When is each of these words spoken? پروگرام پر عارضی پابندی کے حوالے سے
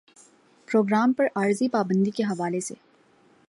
پروگرام 0.67 1.13
پر 1.13 1.25
عارضی 1.35 1.67
پابندی 1.67 2.11
کے 2.11 2.23
حوالے 2.23 2.59
سے 2.59 2.73